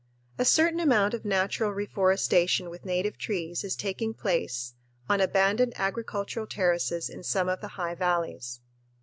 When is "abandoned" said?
5.21-5.73